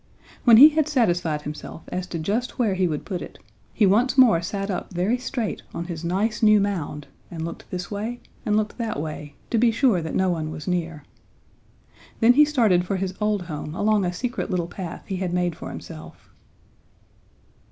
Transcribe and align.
When 0.45 0.57
he 0.57 0.69
had 0.69 0.87
satisfied 0.87 1.43
himself 1.43 1.83
as 1.89 2.07
to 2.07 2.17
just 2.17 2.57
where 2.57 2.73
he 2.73 2.87
would 2.87 3.05
put 3.05 3.21
it, 3.21 3.37
he 3.71 3.85
once 3.85 4.17
more 4.17 4.41
sat 4.41 4.71
up 4.71 4.91
very 4.91 5.19
straight 5.19 5.61
on 5.75 5.85
his 5.85 6.03
nice, 6.03 6.41
new 6.41 6.59
mound 6.59 7.05
and 7.29 7.45
looked 7.45 7.69
this 7.69 7.91
way 7.91 8.19
and 8.43 8.57
looked 8.57 8.79
that 8.79 8.99
way 8.99 9.35
to 9.51 9.59
be 9.59 9.69
sure 9.69 10.01
that 10.01 10.15
no 10.15 10.31
one 10.31 10.49
was 10.49 10.67
near. 10.67 11.03
Then 12.19 12.33
he 12.33 12.45
started 12.45 12.83
for 12.83 12.95
his 12.95 13.13
old 13.21 13.43
home 13.43 13.75
along 13.75 14.03
a 14.03 14.11
secret 14.11 14.49
little 14.49 14.65
path 14.67 15.03
he 15.05 15.17
had 15.17 15.33
made 15.35 15.55
for 15.55 15.69
himself. 15.69 16.31